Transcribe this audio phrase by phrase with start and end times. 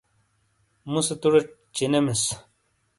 [0.91, 1.41] مُوسے توڑے
[1.75, 2.23] چِینےمِیس۔